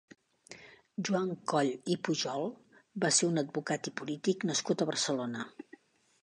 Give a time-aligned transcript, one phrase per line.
[1.09, 2.47] Joan Coll i Pujol
[3.05, 5.47] va ser un advocat i polític, nascut a Barcelona.